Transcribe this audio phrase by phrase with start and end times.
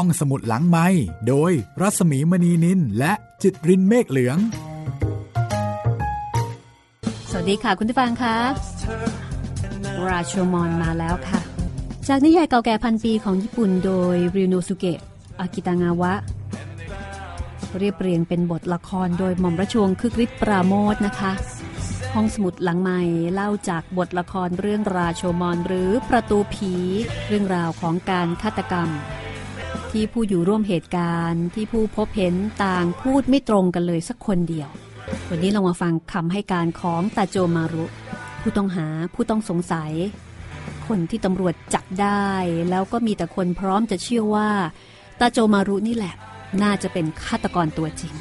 [0.00, 0.86] ห้องสมุดหลังไม้
[1.28, 4.38] โดยรัสมีมณีนินและจิตรินเมฆเหลือง
[7.30, 8.36] สวัสดีค่ะคุณผู้ฟังคะ
[10.06, 11.40] ราโชมอนมาแล้วค่ะ
[12.08, 14.98] จากนิยายเก่าแก่พันปีของญี่ปุ่นโดยริโนสุเกะ
[15.40, 16.12] อากิตางาวะ
[17.78, 21.32] เรียบเรียงเป็นบทละครโดยหม่อมราชวงศ์คึกฤทธิ์ปราโมทนะคะ
[22.14, 23.00] ห้องสมุดหลังใหม่
[23.32, 26.72] เล่าจากบทละครเรื่องราโชมอนหรือประตูผี
[27.28, 28.90] เรื่องราวของการฆาตกรรม
[29.96, 34.68] ที่ผู้อยู่ร่วมเหตุการณ์ ที่ผู้พบเห็นต่างพูดไม่ตรงกันเลยสักคนเดียว
[35.28, 37.84] วันนี้เรามาฟังคำให้การของตาโจมารุ
[38.40, 39.92] ผู้ต้องหาผู้ต้องสงสัย
[40.86, 42.28] คนที่ตำรวจจับได้
[42.70, 44.50] แล้วก็มีแต่คนพร้อมจะเชื่อว่า
[45.20, 46.14] ตาโจมารุนี่แหละ
[46.62, 48.14] น่าจะเป็นฆาตกรตัวจริง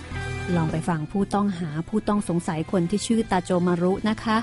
[0.56, 4.38] ลองไปฟังผู้ต้องหาผู้ต้องสงสัยคนที่ชื่อตาโจมารุนะคะ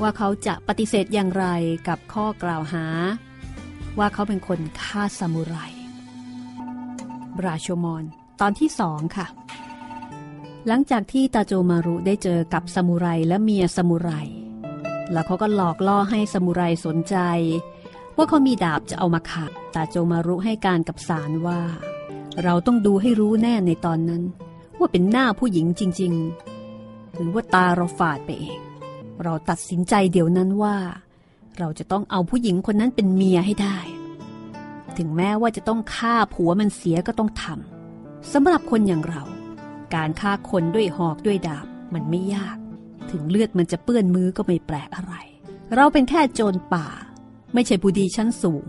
[0.00, 1.46] ว่าเขาจะปฏิเสธอย่างไร
[1.88, 2.84] กับข้อกล่าวหา
[3.98, 5.58] ว่าเขาเป็นคนฆ่าซามูไร
[7.44, 8.04] ราโชมอน
[8.40, 9.26] ตอนที่สองค่ะ
[10.66, 14.10] หลังจากที่ตาโจมารุได้เจอกับซามูไรและเมียซามูไร
[15.12, 17.16] แล้วเขาก็หลอกล่อให้ซามูไรสนใจ
[18.16, 21.60] ว่าเขามีดาบจะเอามาขัดตาโจมารุให้การกับสารว่า
[22.42, 24.22] เราต้องดูให้รู้แน่ในตอนนั้น
[24.78, 26.12] ว่าเป็นหน้าผู้หญิงจริง
[26.64, 28.60] ๆ หรือว่าตาเราฝาดไปเอง
[29.22, 30.76] เราตัดสินใจเดี๋ยวนั้นว่า
[31.58, 33.78] เราจะต้องเอาผู้หญิงคนนั้นเป็นเมียให้ได้
[34.98, 39.22] ถึงแม้ว่าจะต้องฆ่าผัวมันเสียก็ต้องทำสำหรับคนอย่างเรา
[39.94, 42.56] การฆ่าคนด้วยหอกด้วยดาบมันไม่ยาก
[43.10, 45.14] ถึงเลือดมันจะเปื้อนมือก็ไม่แปลกอะไร
[45.74, 46.88] เราเป็นแค่โจรป่า
[47.54, 48.66] ไม่ใช่ผู้ดีชั้นสูง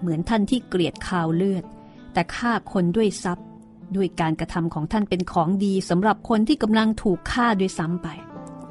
[0.00, 1.64] เหมือนท่านที่เกลียดข่าวเลือด
[2.12, 3.48] แต่ฆ่าคนด้วยทรัพย์
[3.96, 8.08] ด้วยการกระทำของท่านเป็นของดีสำหรับคนที่กำลังถูกฆ่าด้วยซ้ำไป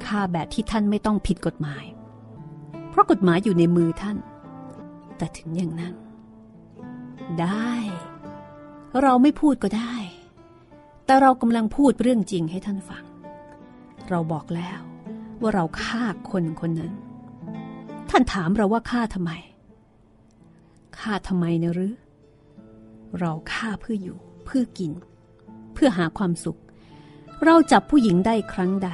[0.06, 1.86] ฆ่าแบบที่ท่านไม่ต้องผิดกฎหมาย
[2.90, 4.18] เพราะกฎหมายอยู่ในมือท่าน
[5.18, 5.94] แต่ถึงอย่างนั้น
[7.42, 7.72] ได้
[9.02, 9.96] เราไม่พูดก็ได้
[11.06, 13.04] แต่เรากำลังพูดเรื่องจริงให้ท่านฟัง
[14.10, 14.80] เราบอกแล้ว
[15.42, 16.94] ว่าเราฆ่าคนคนนั้น
[18.10, 19.32] ท่านถามเราว่าฆ่าทำไม
[21.00, 21.96] ฆ่าทำไมนะหรือ
[23.20, 24.92] เราฆ่าเพื่ออยู่ เพื่อกิน
[25.74, 26.60] เพื่อหาความสุข
[27.46, 28.90] เราจับผู้หญิงได้ครั้งใด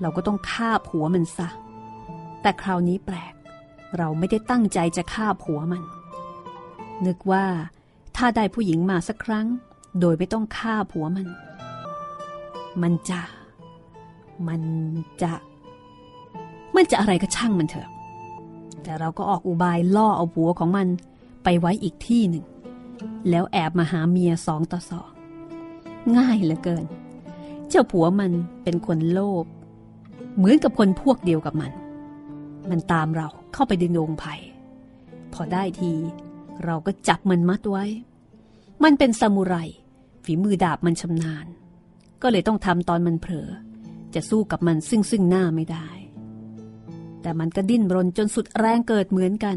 [0.00, 1.48] เราก็ต้องฆ่าผัวมันซะ
[2.42, 3.34] แต่คราวนี้แปลก
[3.98, 5.82] เราไม่ได้ตั้งใจจะฆ่าผัวมัน
[7.06, 7.44] นึกว่า
[8.16, 9.46] ถ้าได้ผู้หญิงมาสักครั้ง
[10.00, 11.26] โดยไม่ต้องฆ่าผัวมัน
[12.82, 13.22] มันจะ
[14.48, 14.62] มัน
[15.22, 15.32] จะ
[16.74, 17.88] มันจะอะไรก็ช่างมันเถอะ
[18.82, 20.86] แต่เราก็ออกอุบายล่อเอาผัวของมัน
[21.44, 22.44] ไปไว้อีกที่หนึ่ง
[23.30, 25.10] แล้วแอบมาหาเมียสองต่อสอง
[26.16, 26.84] ง่ายเหลือเกิน
[27.68, 28.32] เจ้าผัวมัน
[28.62, 29.44] เป็นคนโลภ
[30.36, 31.72] เหมือนกับคนพวกเดียวกับมัน
[32.70, 34.34] มันตามเราเข้าไปในโรงไผ่
[35.32, 35.92] พอได้ที
[36.64, 37.84] เราก็จับมันมัดไว้
[38.84, 39.54] มันเป็นซามูไร
[40.24, 41.46] ฝีมือดาบมันชำนาญ
[42.22, 43.48] ก็เลยต้องทำตอนมันเผลอ
[44.14, 45.88] จะสู้กับมันซึ่งซึ่งหน้าไม่ได้
[47.22, 49.56] แต่มันก็ดิ้นรนจนสุดแรงเกิดเหมือนกัน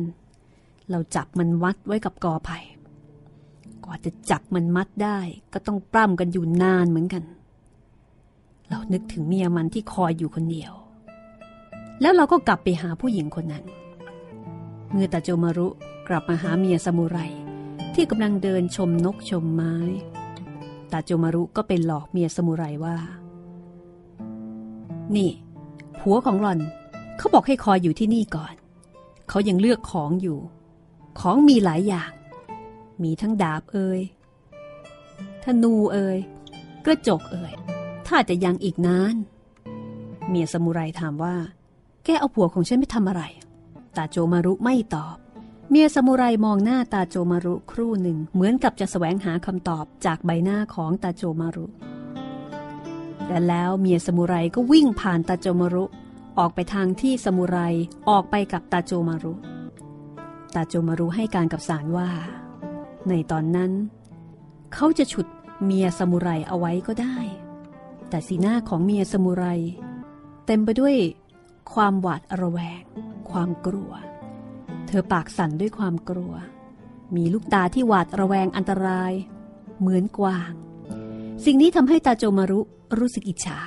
[0.90, 2.60] เราจับมันวัดไว้กับกอไผ่
[3.86, 5.20] กว่าจะจับมันมัดได้
[5.54, 7.24] ก็ต้องปล้ำกันอยู่นานเหมือนกัน
[8.70, 10.74] เรานึกถึงเมียมันที่คอยอยู่คนเดียว
[12.02, 13.66] แล้วเราก็กลับไปหาผู้หญิงคนนั้น
[14.96, 15.68] เมื่อตาโจมารุ
[16.08, 17.18] กลับมาหาเมียซามูไร
[17.96, 19.76] ที่กำลังเดินชมนกชมไม้
[20.92, 22.98] ตาโจมารุก็เป็นหลอกเมียซามูไรว่า
[25.16, 25.30] นี่
[26.00, 26.60] ผัวของหล่อน
[27.18, 28.54] เขาบอกให้คอยอยู่ที่นี่ก่อน
[29.30, 30.40] เขายังเลือกของอยู่
[31.20, 32.12] ของมีหลายอย่าง
[33.04, 34.02] มีทั้งดาบเอ่ย
[35.44, 36.18] ธนูเอ่ย
[36.86, 37.54] กระจกเอ่ย
[38.08, 39.16] ถ้าจะยังอีกนาน
[40.30, 41.36] เมียสมุไรถามว่า
[42.04, 43.24] แกเอาผัวของฉันไม่ทำอะไร
[43.98, 45.18] ตาโจมารุไม่ตอบ
[45.70, 51.66] เมียสมุไรมองหน้าตาโจมารุครู่หนึ่ง เหมือนกับจะแสวงหาคำตอบจากใบหน้าของตาโจมารุ
[53.28, 55.86] และแล้วเมียสมุไรก็วิ่งผ่านตาโจมารุ
[56.40, 57.58] ออกไปทางที่สมุไร
[58.10, 59.34] ออกไปกับตาโจมารุ
[60.56, 62.10] ตาโจมารุให้การกับสารว่า
[63.10, 63.72] ในตอนนั้น
[64.74, 65.28] เขาจะฉุด
[65.64, 67.18] เมียสมุไรเอาไว้ก็ได้
[68.10, 69.46] แต่สีหน้าของเมียสมุไร
[70.46, 70.96] เต็มไปด้วย
[71.74, 72.82] ความหวาดระแวง
[73.32, 73.92] ความกลัว
[74.88, 76.34] เธอปากสั่นด้วยความกลัว
[77.16, 79.14] มีลูกตาที่หวาดระแวงอันตราย
[79.80, 80.52] เหมือนกวาง
[81.46, 82.60] สิ่งนี้ทำให้ตาโจมารุ
[83.00, 83.60] รู้สึกอิจฉา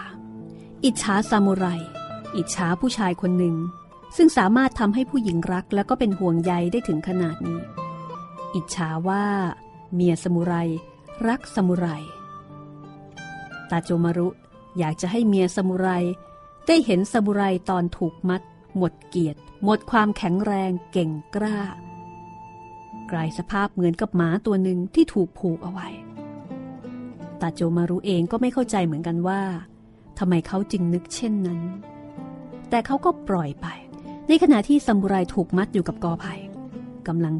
[0.84, 1.66] อิจฉาซามูไร
[2.36, 3.56] อิจฉาผู้ชายคนหนึ่ง
[4.16, 7.60] ซึ่งสามารถทำให้ผู้หญิงรักแล้วก็เป็นห่วงใยได้ถึงขนาดนี้
[8.54, 9.24] อิจฉาว่า
[9.94, 10.54] เมียสมุไร
[11.28, 11.86] รักสมุไร
[13.70, 14.28] ตาโจมารุ
[14.78, 15.88] อยากจะให้เมียสมุไร
[16.66, 18.42] ได้เห็นสมุไรตอนถูกมัด
[18.76, 21.60] หมดเกียรติ หมดความแข็งแรงเก่งกล้า
[23.10, 25.88] กลายสภาพเหมือนกับหมาตัวหนึ่งที่ถูกผูกเอาไว้
[27.40, 29.42] ตาโจมารุเองก็ไม่เข้าใจเหมือนกันว่า
[30.18, 31.60] ทำไมเขาจึงนึกเช่นนั้น
[32.70, 33.66] แต่เขาก็ปล่อยไป
[34.28, 36.34] ในขณะที่ซามูไรถูกมัดอยู่กับกอไผ่
[37.08, 37.34] กำลัง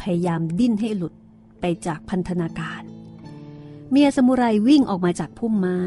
[0.00, 1.14] พยายามดิ้นให้หลุด
[1.60, 2.82] ไปจากพันธนาการ
[3.90, 5.80] เมียสมุไรวิ่งออกมาจากพุ่มไม้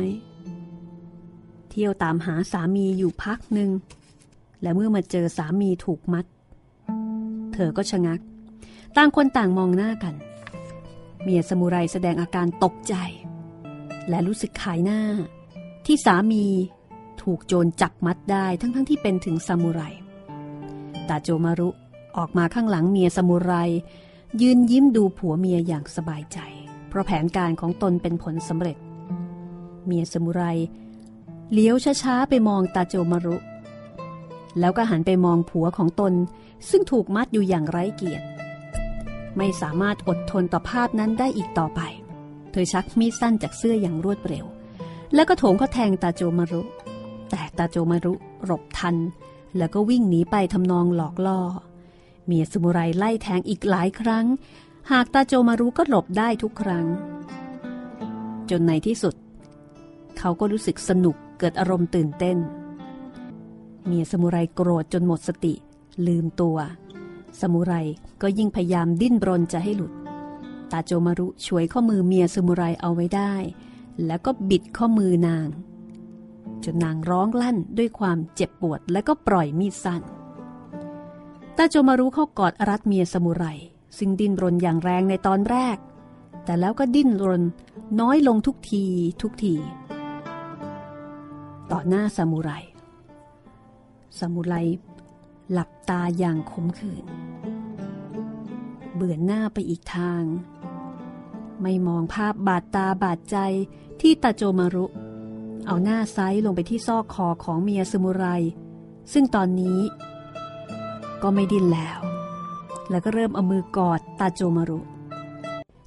[1.73, 3.69] เที่ยวตามหาสามีอยู่พักหนึ่ง
[4.61, 6.25] และเมื่อมาเจอสามีถูกมัด
[7.53, 8.19] เธอก็ชะงัก
[8.95, 10.15] ต่างคนต่างมองหน้ากัน
[11.23, 12.95] เมียสมุไรแสดงอาการตกใจ
[14.09, 15.01] และรู้สึกขายหน้า
[15.85, 16.45] ที่สามี
[17.21, 19.81] ถูกโจรจับมัดได้ทั้งๆทที่เป็นถึงซามูไร
[21.09, 21.69] ตาโจมารุ
[22.17, 23.53] ออกมาข้างหลังเมียสมุไร
[24.41, 26.39] ยืนยิ้มดูผัวเมียอย่างสบายใจ
[26.87, 28.77] เพราะแผนการของตนเป็นผลสำเร็จ
[29.85, 30.43] เมียสมุไร
[31.55, 33.37] เลี้ยวช้าๆไปมองตาโจมารุ
[34.59, 36.13] แล้วก็หันไปมองผัวของตน
[36.69, 38.25] ซึ่งถูกมัดอยู่อย่างไร้เกียรติ
[39.37, 41.81] ไม่สามารถอดทนต่อภาพนั้นได้อีกต่อไป
[42.51, 44.45] เธอชักมีดสั้นจากเสื้ออย่างรวดเร็ว
[45.13, 46.61] แล้วก็โถงเข้าแทงตาโจมารุ
[47.29, 48.13] แต่ตาโจมารุ
[48.45, 48.95] หลบทัน
[49.57, 51.39] แล้วก็วิ่งหนีไปทำนองหลอกล่อ
[52.25, 54.25] เมียสมุไรไล่แทงอีกหลายครั้ง
[54.91, 56.85] หากตาโจมารุก็หลบได้ทุกครั้ง
[58.49, 59.15] จนในที่สุด
[60.17, 62.37] เขาก็รู้สึกสนุก กิดอารมณ์ตื่นเต้น
[63.85, 65.53] เมียสมุไรโกรธจนหมดสติ
[66.07, 66.57] ลืมตัว
[67.41, 67.73] สมุไร
[68.21, 69.93] ก็ยิ่งพยายามดิ้นรนจะให้หลุด
[70.71, 73.33] ตาโจมารุช่วยข้อมือเมียสมุไรเอาไว้ได้
[74.05, 75.47] แล้วก็บิดข้อมือนาง
[76.63, 80.01] จนนางร้องลั่นด้วยความเจ็บปวดและก็ปล่อยมีดสั้น
[81.57, 83.45] ตาโจมารุเข้ากอดรัดเมียสมุไร
[83.97, 85.77] ซึ่งดิ้นรนอย่างแรงในตอนแรก
[86.45, 87.43] แต่แล้วก็ดิ้นรน
[87.99, 88.85] น้อยลงทุกที
[89.21, 89.55] ทุกที
[91.75, 92.51] ต่อหน้าสมุไร
[94.19, 94.53] สมุไร
[95.51, 97.05] หลับตาอย่างขมขื่น
[98.95, 100.23] เบื่อหน้าไปอีกทาง
[101.61, 103.37] ไม่มองภาพบาดตาบาดใจ
[104.01, 104.85] ที่ตาโจมารุ
[105.67, 108.25] เอาหน้าไซลงไปที่ซอกคอของเมียสมุไร
[109.13, 109.79] ซึ่งตอนนี้
[111.23, 111.99] ก็ไม่ดิ้นแล้ว
[112.89, 114.79] แล้วก็เริ่มเอามือกอดตาโจมารุ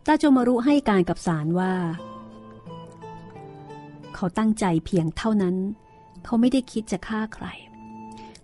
[0.06, 1.75] ตาโจมารุให้การกับสารว่า
[4.16, 5.56] เขาตั้งใจเพียงเท่านั้น
[6.24, 7.46] เขาไม่ได้คิดจะฆ่าใคร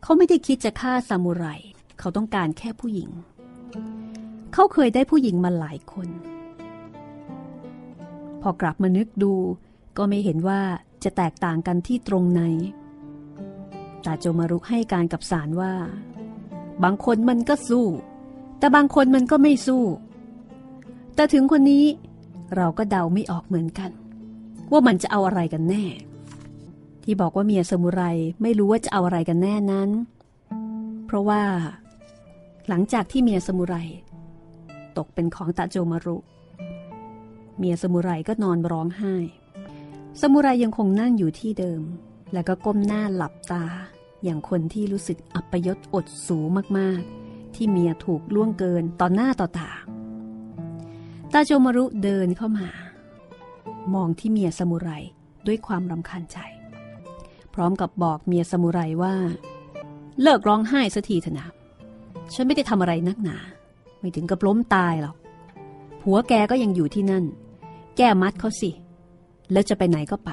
[0.03, 1.45] เขาไม่ได้คิดจะฆ่าซามูไร
[1.99, 3.11] เขาต้องการแค่ผู้หญิง
[4.53, 6.09] เขาเคยได้ผู้หญิงมาหลายคน
[8.43, 9.33] พอกลับมานึกดู
[9.97, 10.61] ก็ไม่เห็นว่า
[11.05, 12.43] จะแตกต่างกันที่ตรงไหน
[14.05, 15.75] ตาโจมารุให้การกับสารว่า
[16.83, 17.87] บางคนมันก็สู้
[18.59, 19.83] แต่บางคนมันก็ไม่สู้
[21.15, 21.85] แต่ถึงคนนี้
[22.57, 23.91] เราก็เดาไม่ออกเหมือนกัน
[24.73, 25.85] ว่ามันจะเอาอะไรกันแน่
[27.03, 28.03] ที่บอกว่าเมียสมุไร
[28.43, 29.91] ไม่รู้ว่าจะเอาอะไรกันแน่นั้น
[31.07, 31.43] เพราะว่า
[32.69, 33.75] หลังจากที่เมียสมุไร
[34.97, 36.17] ตกเป็นของตาโจมารุ
[37.59, 39.15] เมียสมุไรก็นอนร้องไห้
[40.21, 41.83] สมุไรยังคงนั่งอยู่ที่เดิม
[42.33, 43.65] แล้วก็ก้มหน้าหลับตา
[44.25, 46.39] อย่างคนที่รู้สึกอัปยศอดสู
[46.79, 49.71] มากๆ ที่เมียถูกล่วงเกินต่อหน้าต่อตา
[51.33, 52.69] ตาโจมารุเดินเข้ามา
[53.95, 54.91] มองที่เมียสมุไร
[55.47, 56.39] ด้วยความรำคาญใจ
[57.55, 59.15] พร้อมกับบอกเมียสมุไรว่า
[60.23, 61.49] เลิกร้องไห้สักทีเถอะนะ
[62.35, 63.39] ฉันไม่ได้ทำอะไรนักหนา
[63.99, 65.17] ไม่ถึงกับล้มตายหรอก
[66.01, 67.25] ผัวแกก็ยังอยู่ที่นั่น
[67.97, 68.71] แก้มัดเขาสิ
[69.53, 70.31] แล้วจะไปไหนก็ไป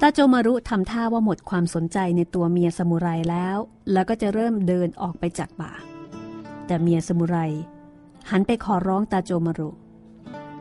[0.00, 3.56] ตาโจมารุทำท่าว่าหมดความสนใจในตัวเมียสมุไรแล้ว
[3.92, 5.72] แล้วก็จะเริ่มเดินออกไปจากป่า
[6.66, 7.36] แต่เมียสมุไร
[8.30, 9.70] หันไปขอร้องตาโจมารุ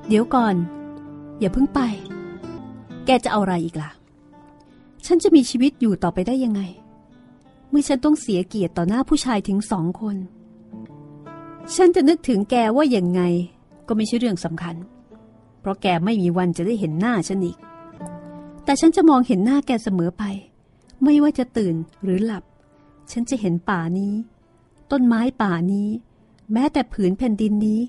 [0.07, 0.55] เดี๋ยวก่อน
[1.41, 1.79] อย่าเพิ่งไป
[3.05, 3.91] แกจะเอาอะไรอีกล่ะ
[5.05, 6.61] ฉันจะมีชีวิตอยู่ต่อไปได้ยังไง
[7.69, 10.17] เมื่อฉันต้องเสียเกียรติต่อหน้าผู้ชายถึงสองคน
[11.75, 13.21] ฉันจะนึกถึงแกว่าอย่างไง
[13.87, 14.75] ก็ไม่ใช่เรื่องสำคัญ
[15.59, 17.57] เพราะแกไม่มีวันจะได้เห็นหน้าฉันอีก
[18.63, 20.23] แต่ฉันจะมองเห็นหน้าแกเสมอไป
[21.03, 22.43] ไม่ว่าจะตื่นหรือหลับ
[23.11, 24.13] ฉันจะเห็นป่านี้
[24.91, 25.89] ต้นไม้ป่านี้
[26.53, 27.79] แม้แต่ผืนแผ่นดินนี้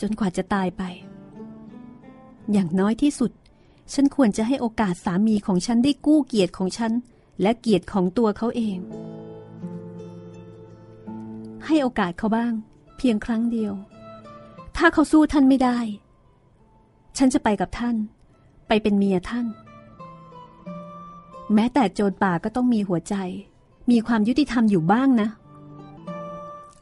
[0.00, 0.82] จนกว่าจะตายไป
[2.52, 3.30] อย่างน้อยที่สุด
[3.92, 6.92] ฉันควรจะให้โอกาสสามีของฉันได้กู้เกียรติของฉัน
[7.42, 8.78] และเกียรติของตัวเขาเอง
[11.66, 12.52] ให้โอกาสเขาบ้าง
[12.96, 13.72] เพียงครั้งเดียว
[14.76, 15.78] ถ้าเขาสู้ท่านไม่ได้
[17.18, 17.96] ฉันจะไปกับท่าน
[18.68, 19.46] ไปเป็นเมียท่าน
[21.54, 23.14] แม้แต่โจรป่าก็ต้องมีหัวใจ
[23.90, 25.28] มีความยุติธรรมอยู่บ้างนะ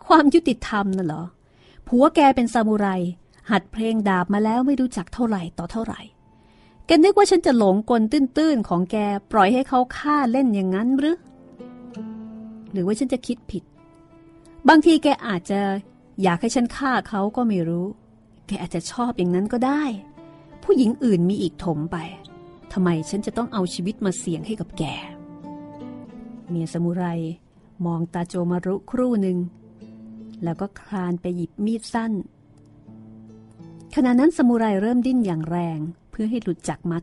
[0.07, 1.25] ความยุติธรรมน่ะเหรอ
[1.89, 2.89] ผัวแกเป็นซามูไร
[3.51, 6.01] หัดเพลงดาบมาแล้วไม่รู้จักเท่าไหร่ต่อเท่าไหร่
[6.87, 8.97] แกนึกว่าฉันจะหลงกลตื้นๆของแก
[9.33, 11.19] ปล่อยให้เขาฆ่าเล่นอย่างนั้นหรือ
[12.73, 13.63] หรือว่าฉันจะคิดผิด
[14.69, 15.61] บางทีแกอาจจะ
[16.23, 17.87] อยากให้ฉันฆ่าเขาก็ไม่รู้
[18.47, 19.83] แกอาจจะชอบอย่างนั้นก็ได้
[20.63, 21.97] ผู้หญิงอื่นมีอีกถมไป
[22.73, 24.85] ทำไมฉันจะต้องเอาชีวิตมาเสี่ยงให้กับแก
[26.49, 27.05] เมียสมุไร
[27.87, 29.39] มองตาโจมารุครู่หนึ่ง
[30.45, 32.13] แล้วก็คลานไปหยิบมีดสั้น
[33.95, 35.79] ขณะนั้นสมุไรเริ่มดิ้นอย่างแรง
[36.11, 37.03] เพื่อให้หลุดจากมัด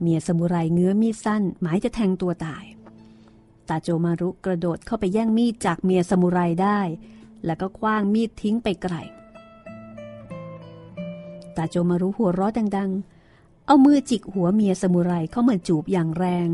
[0.00, 2.64] เมียสมุไรเงื้อมีดสั้น หมายจะแทงตัวตาย
[3.68, 6.80] ตาโจมารุกระโดดเข้าไปแย่งมีดจากเมียสมุไรได้
[7.44, 8.94] แล้วก็คว้างมีดทิ้งไปไกล
[11.56, 12.90] ตาโจมารุหัวราะดัง
[13.28, 16.48] ๆ เอามือจิกหัวเมียสมุไรเข้ามาจูบอย่างแรง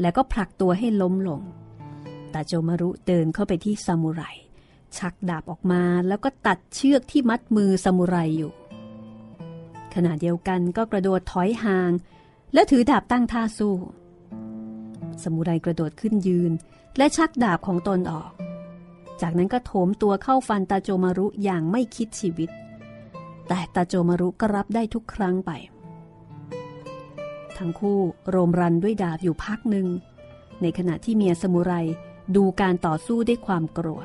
[0.00, 1.42] แล้วก็ผลักตัวให้ล้มลง
[2.34, 4.22] ตาโจมารุเดินเข้าไปที่ซามูไร
[4.96, 8.52] ชักดาบออกมาแล้วก็ตัดเชือกที่มัดมือซามูไรอยู่
[9.94, 11.92] ขณะเดียวกันก็กระโดดถอยห่าง
[12.54, 13.74] และถือดาบตั้งท่าสู้
[15.22, 16.52] สมุไรกระโดดขึ้นยืน
[16.96, 18.30] และชักดาบของตนออก
[19.20, 22.50] จากนั้นก็โถมตัวเข้าฟันตาโจมารุอย่างไม่คิดชีวิต
[23.48, 25.50] แต่ตาโจมารุก็รับได้ทุกครั้งไป
[27.58, 29.86] ทั้งคู่โรมรันด้วยดาบอยู่พักหนึ่ง
[30.62, 31.72] ในขณะที่เมียสมุไร
[32.36, 34.00] ดูการต่อสู้ด้วยความกลัว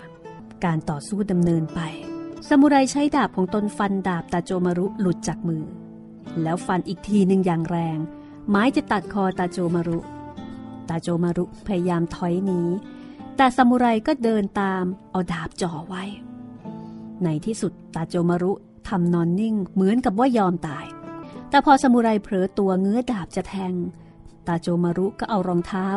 [0.65, 1.81] การต่อสู้ดำเนินไป
[2.49, 5.63] สมุไรใช้ดาบของตนฟันดาบตาโจมารุหลุดจากมือ
[6.43, 7.97] แล้วฟันอีกทีหนึ่งอย่างแรง
[8.49, 9.99] ไม้จะตัดคอตาโจมารุ
[10.89, 12.61] ตาโจมารุพยายามถอยหนี
[13.37, 16.03] แต่สมุไรก็เดินตามเอาดาบจ่อไว้
[17.23, 18.51] ในที่สุดตาโจมารุ
[18.87, 20.85] ทำนอนนิ่งเหมือนกับว่ายอมตาย
[21.49, 23.73] แต่พอสมุไรเผลอตัวเงื้อดาบจะแทง
[24.47, 25.87] ตาโจมารุก็เอารองเท้า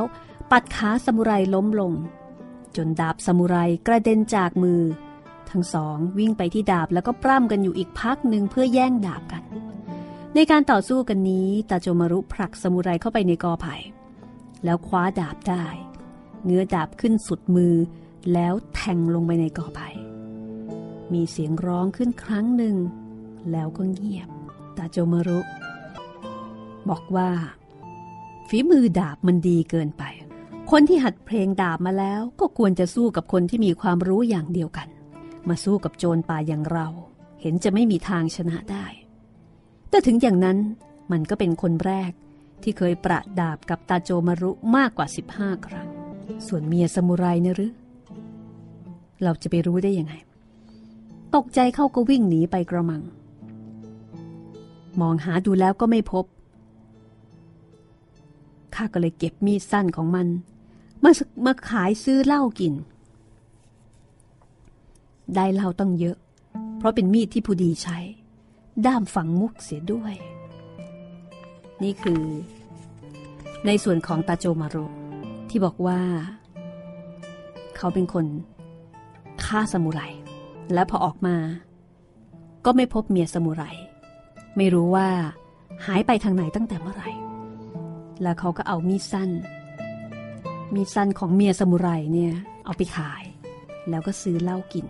[0.51, 1.93] ปัดขาสมุไรล้มลง
[2.77, 3.57] จนดาบสมุไร
[3.87, 4.81] กระเด็นจากมือ
[5.53, 9.43] ทั้งสองวิ่งไปที่ดาบแล้วก็ปล้ำกันอยู่อีกพักหนึ่งเพื่อแย่งดาบกัน
[10.35, 13.75] ในการต่อสู้กันนี้ตาโจมารุผลักสมุไรเข้าไปในกอไผ่
[14.65, 15.67] แล้วคว้าดาบได้
[16.45, 17.75] เงื้อดาบขึ้นสุดมือ
[18.33, 19.89] แล้วแทงลงไปในกอไผ่
[21.13, 22.77] มีเสียงร้องขึ้นครั้งหนึ่ง
[23.53, 24.29] แล้วก็เงียบ
[24.77, 25.41] ตาโจมารุ
[26.91, 27.31] บอกว่า
[28.49, 30.03] ฝีมือดาบมันดีเกินไป
[30.71, 34.89] คนที่หัดเพลงดาบมาแล้วก็ควรจะสู้กับคนที่มีความรู้อย่างเดียวกัน
[35.49, 36.87] มาสู้กับโจรป่าอย่างเรา
[37.41, 38.87] เห็นจะไม่มีทางชนะได้
[39.91, 40.59] แต่ถึงอย่างนั้น
[41.13, 42.13] มันก็เป็นคนแรก
[42.63, 45.07] ที่เคยประดาบกับตาโจมารุมากกว่า
[45.37, 45.89] 15 ครั้ง
[46.47, 47.73] ส่วนเมียสมุไรนะหรือ
[49.23, 50.15] เราจะไปรู้ได้ยังไง
[51.35, 53.03] ตกใจเข้าก็วิ่งหนีไปกระมัง
[55.01, 56.25] มองหาดูแล้วก็ไม่พบ
[58.75, 60.27] ข้าก็เลยเก็บมีดสั้นของมัน
[61.05, 61.11] มา
[61.45, 62.75] มาขายซื้อเหล้ากิน
[65.37, 66.17] ได้เล้าต้องเยอะ
[66.79, 67.99] เพราะเป็นมีดที่ผู้ดีใช้
[68.87, 70.15] ด้ามฝังมุกเสียด้วย
[71.83, 72.23] นี่คือ
[73.67, 74.87] ในส่วนของตาโจมารุ
[75.49, 76.01] ที่บอกว่า
[77.77, 78.27] เขาเป็นคน
[79.45, 80.01] ฆ่าสมุไร
[80.75, 81.37] และพอออกมา
[82.65, 83.65] ก็ไม่พบเมียสมุไร
[84.57, 85.09] ไม่รู้ว่า
[85.87, 87.11] หายไปทางไหนตั้งแต่เมื่อไหร่
[88.23, 89.31] แล้วเขาก็เอามีดสั้น
[90.75, 92.35] มีดสั้นของเมียสมุไรเนี่ย
[92.65, 93.23] เอาไปขาย
[93.91, 94.87] แล้วก็ซื้อเหล้ากิน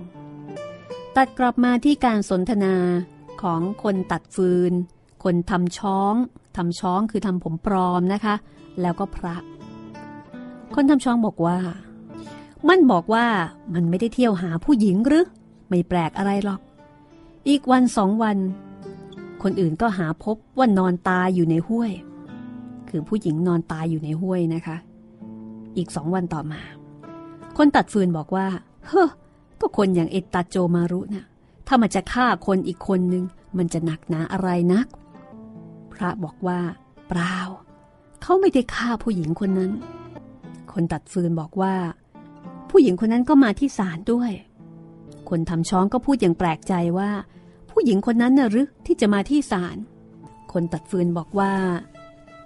[1.17, 2.75] ตัดกลับมาที่การสนทนา
[3.43, 4.73] ของคนตัดฟืน
[5.25, 6.15] คนทำช้อง
[6.57, 8.35] ทำช้องคือทำผมปลอมนะคะ
[8.81, 9.37] แล้วก็พระ
[10.75, 11.59] คนทำช้องบอกว่า
[12.69, 13.27] มันบอกว่า
[13.75, 15.27] มันไม่ได้เที่ยวหาผู้หญิงหรือ
[15.69, 16.61] ไม่แปลกอะไรหรอก
[17.49, 18.37] อีกวันสองวัน
[19.43, 21.93] คนอื่นก็หาพบว่านอนตายอยู่ในห้วย
[22.89, 24.77] คือผู้หญิงนอนตายอยู่ในห้วยนะคะ
[25.77, 26.61] อีกสองวันต่อมา
[27.57, 28.47] คนตัดฟืนบอกว่า
[28.87, 29.09] เฮ้อ
[29.61, 31.25] ก็คนอย่างเอตาโจมารุนะ่ะ
[31.67, 33.25] ถ้ามันจะฆ่าคนอีกคนนึง
[33.59, 34.87] มันจะหนักหนาอะไรนัก
[35.93, 36.61] พระบอกว่า
[37.09, 37.37] เปล่า
[38.23, 39.73] เขาไม่ได้ฆ่าผู้หญิงคนนั้น
[40.73, 41.75] คนตัดฟืนบอกว่า
[42.71, 44.31] ผู้หญิงคนนั้นก็มาที่ศาลด้วย
[45.29, 47.11] คนทำช้องก็พูดอย่างแปลกใจว่า
[47.71, 49.77] ผู้หญิงคนนั้นน่ะหรือที่จะมาที่ศาล
[50.53, 51.55] คนตัดฟืนบอกว่า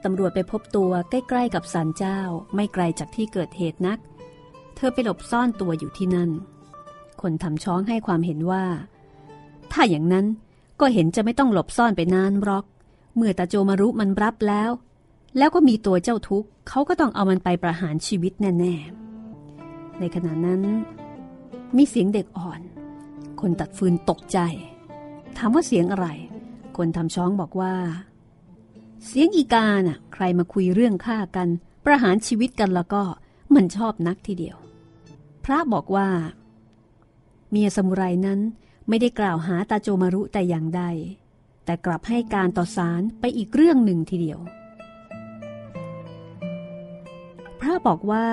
[0.04, 2.20] ตำรวจไปพบตัวใกล้ๆกับศาลเจ้า
[2.54, 3.98] ไม่ไกลจากที่เกิดเหตุนัก
[4.76, 6.30] เธอไปหลบซ่อนตัวอยู่ที่นั่น
[7.24, 8.64] คนทำช้องให้ความเห็นว่า
[9.72, 10.26] ถ้าอย่างนั้น
[10.80, 12.64] ก็เห็นจะไม่ต้องหลบซ่อนไปนานหรอก
[13.16, 14.70] เมื่อตาโจมารุมันรับแล้ว
[15.38, 18.74] แล้วก็มีตัวเจ้าทุกข์เขาก็ต้องเอามันไปประหารชีวิตแน่
[19.36, 20.60] ๆ ในขณะนั้น
[21.76, 22.60] มีเสียงเด็กอ่อน
[23.40, 24.38] คนตัดฟืนตกใจ
[25.36, 26.06] ถามว่าเสียงอะไร
[26.76, 27.74] คนทำช้องบอกว่า
[29.06, 31.48] เสียงอีกาน่ะ ใครมาคุยเรื่องฆ่ากัน
[31.84, 33.02] ประหารชีวิตกันแล้วก็
[33.54, 34.56] มันชอบนักทีเดียว
[35.44, 36.08] พระบอกว่า
[37.56, 38.40] เมียสมุไรนั้น
[38.88, 40.82] ไม่ได้กล่าวหาตาโจมารุแต่อย่างใด
[41.64, 44.38] แต่กลับให้การต่อสารไปอีกเรื่องหนึ่งทีเดียว
[47.60, 48.26] พระบอกว่า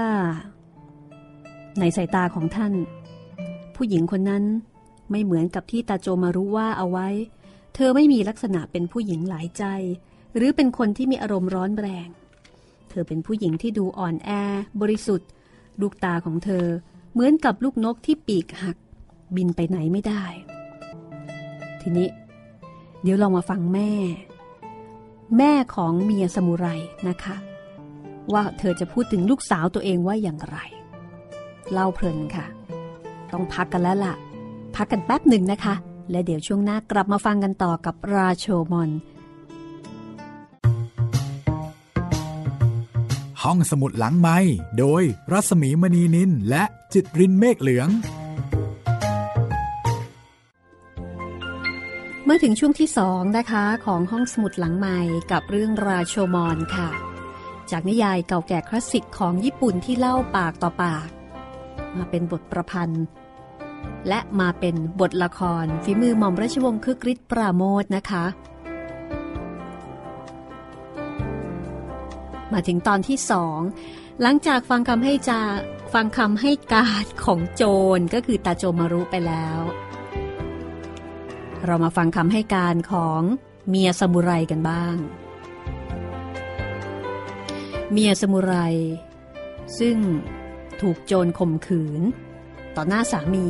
[1.80, 2.74] ในสายตาของท่าน
[3.76, 4.44] ผู้หญิงคนนั้น
[5.12, 7.08] ไม่เหมือนกับที่ตาโจมารู้ว่าเอาไว้
[7.76, 9.64] เธอไม่มีลักษณะเป็นผู้หญิงหลายใจ
[10.36, 12.08] หรือเป็นคนที่มีอารมณ์ร้อนแรง
[12.90, 14.30] เธอเป็นผู้หญิงที่ดูอ่อนแอ
[14.82, 15.30] บริสุทธิ์
[15.82, 16.66] ลูกตาของเธอ
[17.14, 18.78] เหมือนกับลูกนกที่ปีกหัก
[19.36, 20.24] บินไปไหนไม่ได้
[21.82, 22.08] ทีนี้
[23.02, 23.92] เดี๋ยวลองมาฟังแม่
[25.38, 26.68] แม่ของเมียสมุไร
[27.08, 27.36] นะคะ
[28.34, 30.58] ว่าเธอจะพูดถึงลูกสาวตัวเองว่าอย่างไร
[31.72, 32.46] เล่าเพลินค่ะ
[33.32, 34.14] ต้องพักกันแล้วล่ะ
[34.76, 35.76] พักกันแป๊บหนึ่งนะคะ
[36.12, 38.90] และเดี๋ยวช่วงหน้ากลับมาฟังกันต่อกับราโชมอน
[43.42, 44.38] ห้องสมุดหลังไม้
[44.80, 47.90] โดยรัสมีมณีนินและจิตรินเมฆเหลือง
[52.34, 55.00] มื่อถึงช่วงที่สองนะคะของห้องสมุดหลังใหม่
[55.32, 56.90] กับเรื่องราโชมอนค่ะ
[57.72, 61.08] จากนิยายเก่าแก่คลาสสิกของญี่ปุ่นที่เล่าปากต่อปาก
[61.98, 63.06] มาเป็นบทประพันธ์
[64.08, 68.26] และมาเป็นบทละครฝีมือหม่อมราชวงศ์คึกฤทธิ์ปราโมทนะคะ
[72.52, 73.60] มาถึงตอนที่สอง
[74.22, 75.42] หลังจากฟังคำให้จา
[75.94, 77.64] ฟังคำให้การของโจ
[77.98, 79.62] รก็คือตาโจมารุไปแล้ว
[81.66, 83.22] เรามาฟังคำให้การของ
[83.70, 84.96] เมียสมุไรกันบ้าง
[87.92, 88.54] เมียสมุไร
[89.80, 89.98] ซึ่ง
[90.82, 92.02] ถูกโจรข่มขืน
[92.76, 93.48] ต่อหน้าสามี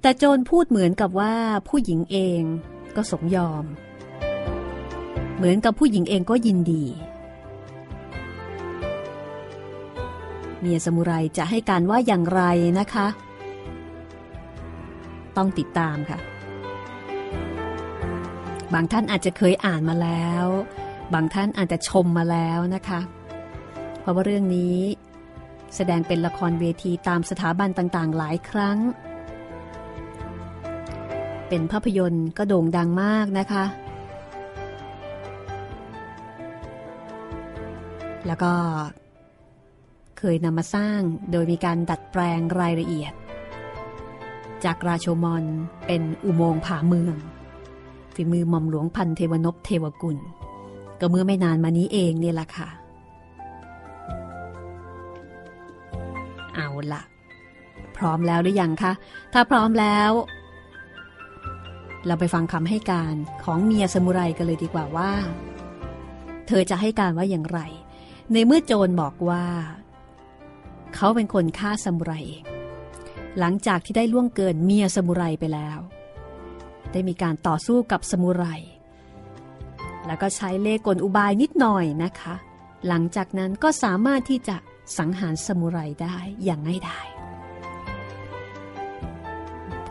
[0.00, 1.34] แต่โจรพูดเหมือนกับว่า
[1.68, 2.42] ผู้หญิงเอง
[2.96, 3.64] ก็สมยอม
[5.36, 6.84] เหมือนกับผู้หญิงเองก็ยินดี
[10.60, 12.42] เมียสมุไรจะให้การว่าอย่างไร
[12.78, 13.06] นะคะ
[15.36, 16.18] ต้องติดตามค่ะ
[18.74, 20.46] บางท่านอาจจะเคยอ่านมาแล้ว
[21.14, 23.00] บางท่านอาจจะชมมาแล้วนะคะ
[24.00, 24.78] เพราะว่าเรื่องนี้
[25.76, 28.78] แสดงเป็นละครเวทีตามสถาบันต่างๆ หลายครั้ง
[31.48, 33.64] เป็นภาพยนตร์ก็โด่งดังมากนะคะ
[38.26, 38.52] แล้วก็
[40.18, 41.00] เคยนำมาสร้าง
[41.32, 43.12] โดยมีการดัดแปลงรายละเอียด
[44.64, 45.44] จากราโชมอน
[45.86, 47.16] เป็นอุโมงค์ผาเมือง
[48.14, 50.18] ฝีมือหม่อมหลวงพันเทวนพเทวกุล
[51.00, 52.68] ก็เมื่อไม่นานมานี้เองเนี่ยแหละค่ะ
[56.54, 57.02] เอาละ
[57.96, 58.92] พร้อมแล้วหรือยังคะ
[59.32, 60.10] ถ้าพร้อมแล้ว
[62.06, 65.12] เราไปฟังคำให้การของเมียสมุไรกันเลยดีกว่าว่า
[66.46, 67.60] เธอจะให้การว่าอย่างไร
[68.32, 69.44] ในเมื่อโจรบอกว่า
[70.94, 72.44] เขาเป็นคนฆ่าสมุไรเอง
[73.38, 75.78] หลังจากที่ได้ล่วงเกินเมียสมุไรไปแล้ว
[76.92, 78.44] ได้มีการต่อสู้กับสมุไร
[80.06, 82.34] แล้วก็ใช้เล่กลอุบายนิดหน่อยนะคะ
[82.86, 84.56] หลังจากนั้นก็สามารถที่จะ
[84.98, 87.06] สังหารสมุไรได้อย่างง่ายดาย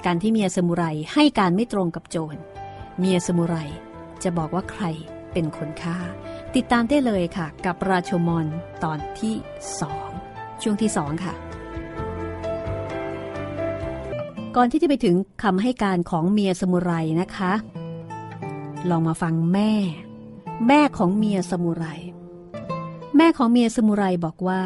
[0.06, 0.84] การที่เมียสมุไร
[1.14, 2.40] ให้การไม่ตรงกับโจร
[3.00, 3.56] เมียสมุไร
[4.24, 4.84] จะบอกว่าใคร
[5.34, 5.98] เป็นคนฆ่า
[6.56, 8.48] ติดตามได้เลยค่ะ กับราโชมอน
[8.84, 9.36] ตอนที่
[9.82, 10.10] สอง
[10.62, 11.34] ช่วงที่สองค่ะ
[14.56, 17.54] ก่อนที่จะไปถึงคำให้การของเมียสมุไรนะคะ
[18.90, 19.72] ลองมาฟังแม่
[20.68, 21.86] แม่ของเมียสมุไร
[23.16, 24.64] แม่ของเมียสมุไรบอกว่า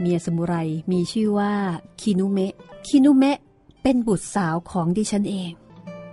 [0.00, 0.54] เมียสมุไร
[0.92, 1.54] มีชื่อว่า
[2.00, 2.54] คินุเมะ
[2.88, 3.38] คินุเมะ
[3.82, 5.52] เป็นบุตรสาวของดิฉันเอง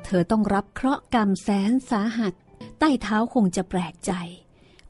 [0.03, 2.33] เธอต้องรับเคราะห์กรรมแสนสาหัส
[2.79, 4.11] ใต้เท้าคงจะแปลกใจ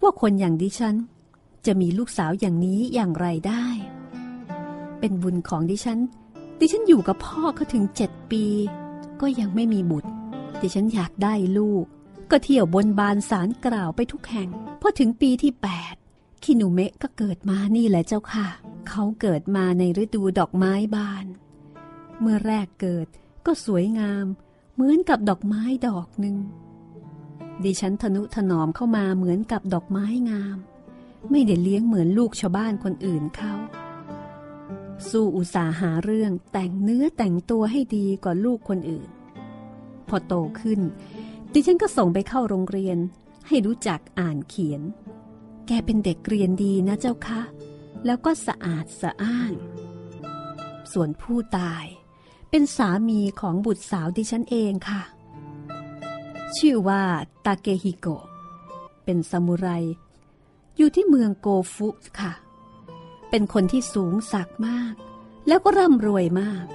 [0.01, 0.95] ว่าคนอย่างดิฉัน
[1.65, 3.65] จะมีลูกสาวอย่างนี้อย่างไรได้
[4.99, 5.99] เป็นบุญของดิฉัน
[6.59, 8.45] ดิฉันอยู่กับพ่อเขาถึงเจ็ดปี
[9.21, 10.09] ก็ยังไม่มีบุตร
[10.61, 11.85] ดิฉันอยากได้ลูก
[12.31, 14.49] ก็เที่ยวบนบานสารกล่าวไปทุกแห่ง
[14.81, 15.95] พอถึงปีที่แปด
[16.43, 18.47] คินุเมะก็เกิดมานี่แหละเจ้าค่ะ
[18.89, 21.25] เขาเกิดมาในฤดูดอกไม้บาน
[22.19, 23.07] เมื่อแรกเกิด
[23.45, 24.25] ก็สวยงาม
[24.73, 26.37] เหมือนกับดอกไม้ดอกหนึ่ง
[27.63, 30.57] ดิฉันทนุถนอมเข้ามาเหมือนกับดอกไม้งาม
[31.31, 33.53] ไม่ได้เลี้ยงเหมือนลูกชาวบ้านคนอื่นเขา
[35.09, 39.09] สู้อุตสาหาเรื่องแต่งเนื้อแต่งตัวให้ดีกว่าลูกคนอื่น
[40.07, 40.79] พอโตขึ้น
[41.53, 42.97] ดิฉันก็ส่งไปเข้าโรงเรียน
[43.47, 44.81] ให้รู้จักอ่านเขียน
[45.67, 47.41] แกเป็นเด็กเรียนดีนะเจ้าคะ
[48.05, 49.53] แล้วก็สะอาดสะอ้าน
[50.91, 51.85] ส่วนผู้ตาย
[52.49, 55.01] เป็นสามีของบุตรสาวดิฉันเองค่ะ
[56.57, 57.03] ชื่อว่า
[57.45, 58.25] ตาเกฮิโกะ
[59.03, 59.67] เป็นซามูไร
[60.77, 62.33] อยู่ที่เมืองโกฟุค่ะ
[63.29, 64.93] เป็นคนที่สูงสักมาก
[65.47, 66.65] แล้วก็ร่ำรวยมาก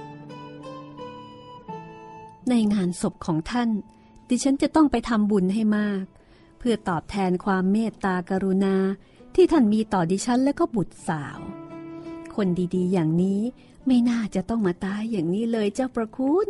[2.49, 3.69] ในงานศพของท่าน
[4.29, 6.03] ดิฉันจะต้องไปทำบุญให้มาก
[6.59, 8.75] เพื่อตอบแทนความเมตตากรุณา
[9.35, 11.39] ที่ท่านมีต่อดิฉันและก็บุตรสาว
[12.35, 13.41] คนดีๆ อย่างนี้
[13.87, 16.47] ไม่น่าจะต้องมาตายอย่างนี้เลยเจ้าประคุณ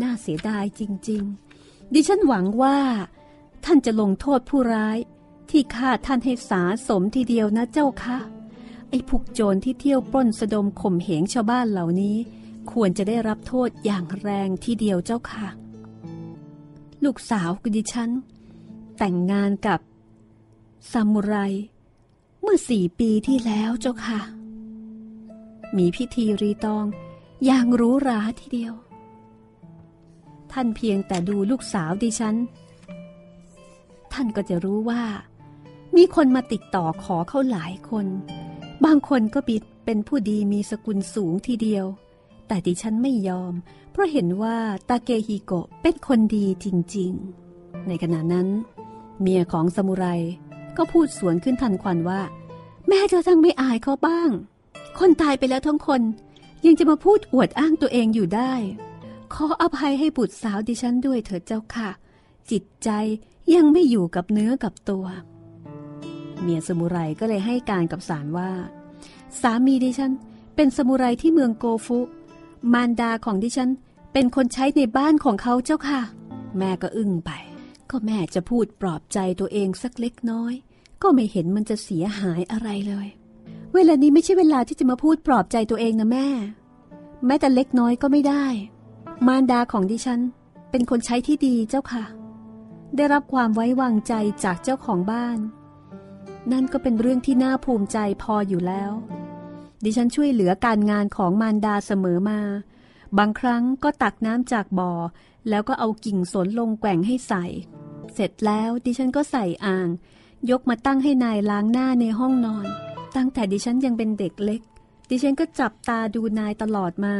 [0.00, 1.22] น่าเสียดายจริง
[1.58, 2.78] ๆ ดิฉันหวังว่า
[3.64, 4.98] ท่านจะลงโทษผู้ร้าย
[5.50, 8.18] ที่ฆ่าท่านให้สาสมทีเดียวนะเจ้าค่ะ
[8.92, 12.16] ไอ้ผูกโจรที่เที่ยวปล้นสะดมข่มเหงชาวบ้านเหล่านี้
[12.72, 15.46] ควรจะได้รับโทษอย่างแรงทีเดียวเจ้าค่ะ
[17.04, 18.10] ลูกสาวกุดิฉัน
[18.98, 19.80] แต่งงานกับ
[20.92, 21.34] ซามูไร
[22.42, 24.20] เมื่อสี่ปีที่แล้วเจ้าค่ะ
[25.76, 26.86] มีพิธีรีตอง
[27.44, 28.74] อย่างหรู้ราทีเดียว
[30.52, 32.36] ท่านเพียงแต่ดูลูกสาวดิฉัน
[34.12, 35.02] ท่านก็จะรู้ว่า
[35.96, 38.06] มีคนมาติดต่อขอเขาหลายคน
[38.84, 41.86] บางคนก็บิดเป็นผู้ดีมีสกุลสูงทีเดียว
[42.46, 43.52] แต่ดิฉันไม่ยอม
[43.92, 44.56] เพราะเห็นว่า
[44.88, 46.66] ตาเกฮิโกะเป็นคนดีจ
[46.96, 48.48] ริงๆ ในขณะนั้น
[49.20, 50.06] เมียของสมุไร
[50.76, 52.20] ก็พูดสวนขึ้นทันควันว่า
[52.88, 54.30] แม่เธอทั้งไม่อายเขาบ้าง
[54.98, 56.02] คนตายไปแล้วทั้งคน
[56.66, 58.52] ยังจะมาพูดอวดอ้างตัวเองอยู่ได้
[59.34, 61.88] ขออภัยให้บุตรสาวดิฉันด้วยเถิดเจ้าค่ะ
[62.50, 62.88] จิตใจ
[63.54, 65.06] ยังไม่อยู่กับเนื้อกับตัว
[66.42, 68.50] เมียสมุไรก็เลยให้การกับสารว่า
[69.40, 70.12] สามีดิฉัน
[70.56, 71.98] เป็นสมุไรที่เมืองโกฟุ
[72.72, 73.70] มารดาของดิฉัน
[74.12, 76.00] เป็นคนใช้ในบ้านของเขาเจ้าค่ะ
[76.58, 77.30] แม่ก็อึ้งไป
[77.90, 80.52] ก็แม่จะพูดปลอบใจตัวเองสักเล็กน้อย
[81.02, 83.08] ก็ไม่เห็นมันจะเสียหายอะไรเลย
[83.74, 86.28] เวลานี้ไม่ใช่เวลาที่จะมาพูดปลอบใจตัวเองนะแม่
[87.26, 88.44] แม้แต่เล็กน้อยก็ไม่ได้
[89.26, 90.20] มารดาของดิฉัน
[90.70, 92.04] เป็นคนใช้ที่ดีเจ้าค่ะ
[92.96, 94.12] ได้รับความไว้วางใจ
[94.44, 95.38] จากเจ้าของบ้าน
[96.52, 98.92] นั่นก็เป็นเรื่องที่น่าภูมิใจพออยู่แล้ว
[99.84, 102.40] ดิฉันช่วยเหลือการงานของมารดาเสมอมา
[103.18, 104.92] บางครั้งก็ตักน้ำจากบ่อ
[105.48, 107.44] แล้วก็เอากิ่งสนลงแกว่งให้ใส่
[108.14, 109.88] เสร็จแล้วดิฉันก็ใส่อ่าง
[110.50, 112.66] ยกมาตั้งให้นายล้างหน้าในห้องนอน
[113.16, 114.60] ตั้งแต่ดิฉันยังเป็นเด็กเล็ก
[115.10, 117.16] ดิฉันก็จับตาดูนายตลอดมา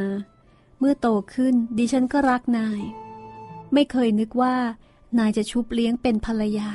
[0.78, 2.80] เมื่อโตขึ้นดิฉันก็รักนาย
[3.72, 4.56] ไม่เคยนึกว่า
[5.18, 6.70] นายจะชุบเลี้ยงเป็นภรรยา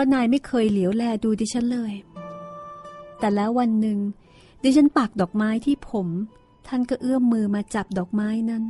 [0.00, 1.92] ราะนายไม่เคยเหลียวแลดูดิฉันเลย
[3.18, 3.98] แต่แล้ววันหนึ่ง
[4.62, 6.08] ดิฉันปักดอกไม้ที่ผม
[6.68, 8.64] ท่านก็เอื้อมมือมาจับดอกไม้นั้น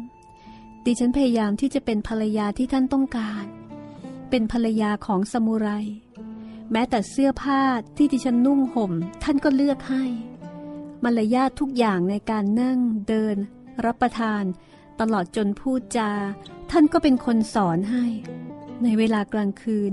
[0.84, 3.44] ดิฉันพยายามที่จะเป็นภรรยาที่ท่านต้องการ
[4.30, 5.68] เป็นภรรยาของสมุไร
[6.72, 7.62] แม้แต่เสื้อผ้า
[7.96, 10.04] ที่ดิฉันนุ่งห่ม ท่านก็เลือกให้
[11.04, 13.36] มารยาททุกอย่างในการนั่งเดิน
[13.84, 14.44] รับประทาน
[15.00, 16.12] ตลอดจนพูดจา
[16.70, 18.04] ท่านก็เป็นคนสอนให้
[18.82, 19.92] ในเวลากลางคืน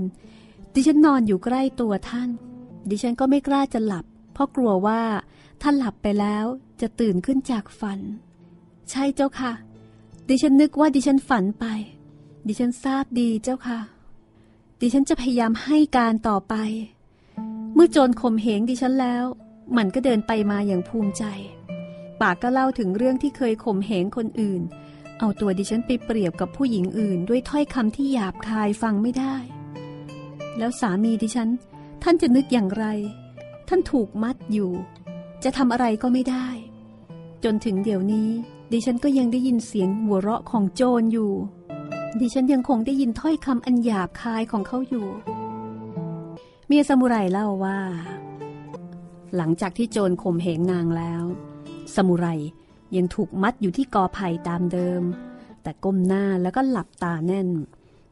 [0.80, 2.30] ดิฉันนอนอยู่ใกล้ตัวท่าน
[2.90, 5.02] ดิฉันก็ไม่กล้าจะหลับ เพราะกลัวว่า
[5.60, 6.44] ถ้าหลับไปแล้ว
[6.80, 8.00] จะตื่นขึ้นจากฝัน
[8.90, 9.52] ใช่เจ้าค่ะ
[10.28, 11.66] ดิฉันนึกว่าดิฉันฝันไป
[12.46, 13.80] ดิฉันทราบดีเจ้าค่ะ
[14.80, 16.54] ดิฉันจะพยายามให้การต่อไป
[17.74, 19.24] เมื่อโจรข่มเหงดิฉันแล้ว
[19.76, 21.24] มันก็เดินไปมาอย่างภูมิใจ
[22.20, 24.62] ปากก็เล่าถึงเรื่องที่เคยข่มเหงคนอื่น
[25.18, 29.36] เอาตัวดิฉันไปเปรียบกับผู้หญิงอื่น ด้วยถ้อยคำที่หยาบคายฟังไม่ได้
[30.58, 31.50] แล้วสามีดิฉัน
[32.02, 32.84] ท่านจะนึกอย่างไร
[33.68, 34.70] ท่านถูกมัดอยู่
[35.44, 36.48] จะทำอะไรก็ไม่ได้
[37.44, 38.28] จนถึงเดี๋ยวนี้
[38.72, 41.32] ดิฉันก็ยังได้ยินเสียงหัวเราะของโจรอยู่
[42.20, 45.06] ดิฉันยังคงได้ยินถ้อยคำอันหยาบคายของเขาอยู่
[46.66, 47.78] เมียสมุไรเล่าว่า
[49.36, 51.22] หลังจากที่โจรข่มเหงนางแล้ว
[51.94, 52.26] สมุไร
[52.96, 55.02] ยังถูกมัดอยู่ที่กอไผ่ตามเดิม
[55.62, 57.48] แต่ก้มหน้าแล้วก็หลับตาแน่น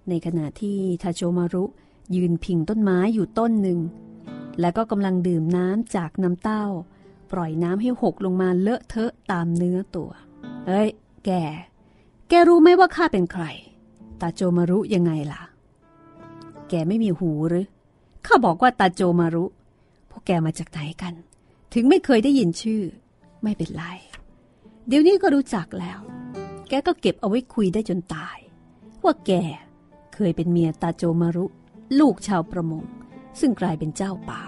[0.09, 1.65] ในขณะที่ทาโชมารุ
[2.15, 3.81] ยืนพิงต้นไม้อยู่ต้นหนึ่ง
[4.61, 6.65] แล้วก็กำลังดื่มน้ำจากน้ำเต้า
[7.33, 10.11] ปล่อยน้ำให้หกลงมาเลอะเทอะตามเนื้อตัว
[10.67, 10.89] เอ้ย
[11.25, 11.31] แก
[12.29, 13.45] แกรู้ไหมว่าข้าเป็นใคร
[14.21, 15.43] ตาโจมารุยังไงล่ะ
[16.69, 17.67] แกไม่มีหูหรือ
[18.27, 19.45] ข้าบอกว่าตาโจมารุ
[20.11, 21.15] พวกแกมาจากไหนกัน
[21.75, 22.83] ถึงไม่เคยได้ยินชื่อ
[23.43, 23.85] ไม่เป็นไร
[24.89, 25.99] เดี๋ยวนี้ก็รู้จักแล้ว
[26.69, 28.39] แกก็เก็บเอาไว้คุยได้จนตาย
[29.05, 29.33] ว่าแก
[30.15, 31.47] เคยเป็นเมียตาโจมารุ
[32.01, 32.85] ลูกชาวประมง
[33.41, 34.43] ซึ่งกลายเป็นเจ้าป่า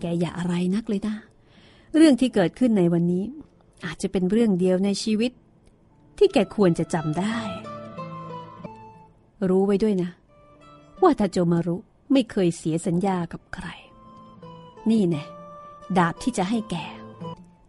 [0.00, 1.16] แกอย่าอะไรนักเลยนะ
[1.96, 3.24] เรื่องที่เกิดขึ้นในวันนี้
[3.84, 5.32] อาจจะเป็นเรื่องเดียวในชีวิต
[6.18, 7.38] ที่แกควรจะจำได้
[9.48, 10.10] รู้ไว้ด้วยนะ
[11.02, 11.76] ว่าตาโจมารุ
[12.12, 13.66] ไม่เคยเสียสัญญากับใคร
[14.90, 15.24] นี่แน่
[15.98, 16.76] ดาบที่จะให้แก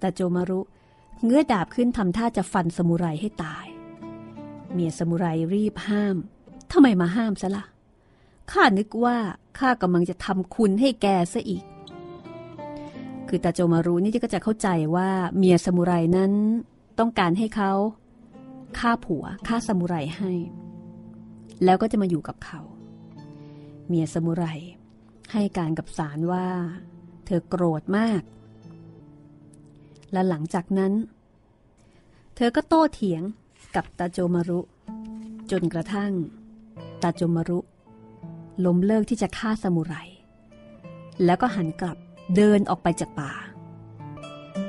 [0.02, 0.60] ตาโจมารุ
[1.24, 3.66] เงื้อดาบขึ้นทำท่าจะฟันสมุไรให้ตาย
[4.74, 6.16] เมียสมุไรรีบห้าม
[6.72, 7.66] ทำไมมาห้ามซะละ่ะ
[8.52, 9.18] ข้านึกว่า
[9.60, 11.64] ข้ากำลังจะทำคุณให้แกซะอีก
[13.28, 16.32] คือตาโจมารุนี่ก็จะเข้าใจว่าเมียสมุไรนั้น
[17.00, 17.72] ต้องการให้เขา
[18.80, 20.32] ฆ่าผัวฆ่าสมุไรให้
[21.64, 22.62] แล้วก็จะมาอยู่กับเขา
[23.88, 24.46] เมียสมุไร
[25.32, 26.48] ให้การกับสารว่า
[27.26, 28.22] เธอโกรธมาก
[30.12, 30.94] และหลังจากนั้น
[32.36, 33.24] เธอก็โต้เถียง
[33.76, 34.60] กับตาโจมารุ
[35.52, 36.12] จนกระทั่ง
[37.02, 37.60] ตาโจมารุ
[38.66, 39.94] ล้มเลิกที่จะฆ่าสมุไร
[41.26, 41.98] แล้วก็หันกลับ
[42.36, 43.32] เดินออกไปจากป่า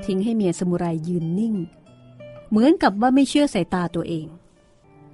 [0.04, 1.54] ทิ้งให้เมียสมุไรยืนนิ่ง
[2.50, 4.26] เหมือนกับว่าไม่เชื่อสายตาตัวเอง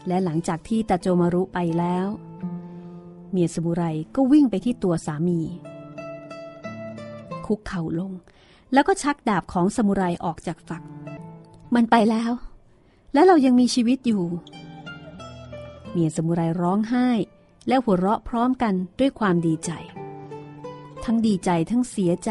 [0.06, 2.06] และหลังจากที่ตาโจมารุไปแล้ว
[3.30, 3.82] เมียสมุไร
[4.14, 5.40] ก็วิ่งไปที่ตัวสามี
[7.46, 8.12] คุกเข่าลง
[8.72, 10.82] แล้วก็ชักดาบของสมุไรออกจากฝัก
[11.74, 12.32] มันไปแล้ว
[13.12, 14.24] และเรายังมีชีวิตอยู่
[15.90, 17.08] เมียสมุไรร้องไห้
[17.68, 19.70] และหัวเราะพร้อมกันด้วยความดีใจ
[21.04, 22.30] ทั้งดีใจทั้งเสียใจ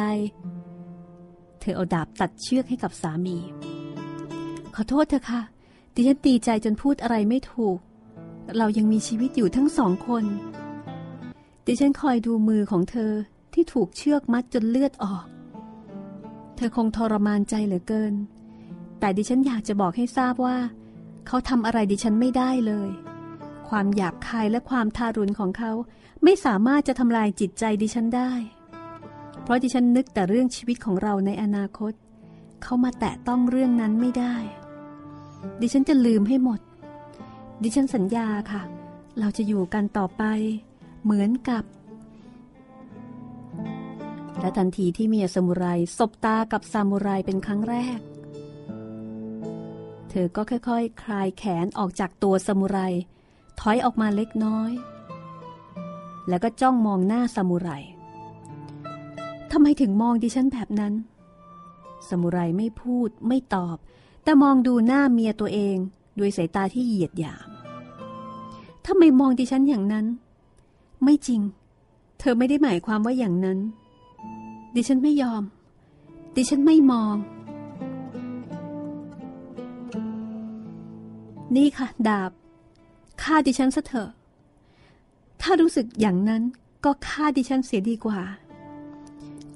[1.60, 3.38] เธอเอาดาบตัดเชือกให้กับสามี
[4.76, 5.42] ขอโทษเธอค่ะ
[5.94, 7.78] ดิฉันดีใจจนพูดอะไรไม่ถูก
[8.58, 10.24] เรายังมีชีวิตอยู่ทั้งสองคน
[11.66, 13.12] ดิฉันคอยดูมือของเธอ
[13.54, 15.26] ที่ถูกเชือกมัดจนเลือดออก
[16.56, 18.14] เธอคงทรมานใจเหลือเกิน
[19.00, 20.58] แต่ดิฉันอยากจะบอกให้ทราบว่า
[21.28, 22.90] เขาทำอะไรดิฉันไม่ได้เลย
[23.70, 25.72] ความหยาบคายและความทารุณของเขา
[26.24, 28.32] ไม่สามารถจะทำลายจิตใจดิฉันได้
[29.44, 31.94] เพราะดิฉันนึกแต่เรื่องชีวิตของเราในอนาคต
[32.64, 34.36] เขามาแตะต้องเรื่องนั้นไม่ได้
[35.62, 36.60] ดิฉันจะลืมให้หมด
[37.64, 38.62] ดิฉันสัญญาค่ะ
[39.20, 40.24] เราจะอยู่กันต่อไป
[41.04, 41.64] เหมือนกับ
[44.40, 45.66] และทันทีที่เมียสมุไร
[45.98, 48.00] สบตากับซามูไรเป็นครั้งแรก
[50.10, 52.80] เธอก็ค่อยๆคคลายแขนออกจากตัวสมุไร
[53.60, 54.72] ถอยออกมาเล็กน้อย
[56.30, 57.70] แล้วก็จ้องมองหน้าสมุไร
[59.52, 60.94] ทำไมถึงมองดิฉันแบบนั้น
[62.10, 63.78] สมุไรไม่พูดไม่ตอบ
[64.24, 65.78] แต่มองดูหน้าเมียตัวเอง
[66.20, 67.48] ด้วยสายตาที่เหยียดหยาม
[68.86, 70.06] ทำไมมองดิฉันอย่างนั้น
[71.04, 71.42] ไม่จริง
[72.20, 73.60] เธอไม่ได้หมายความว่าอย่างนั้น
[74.76, 75.44] ดิฉันไม่ยอม
[76.36, 77.16] ดิฉันไม่มอง
[81.56, 82.32] นี่ค่ะ ดาบ
[83.22, 84.10] ฆ่าดิฉันซะเถอะ
[85.42, 86.44] ถ้ารู้สึกอย่างนั้น
[86.86, 88.20] ก็ฆ่าดิฉันเสียดีกว่า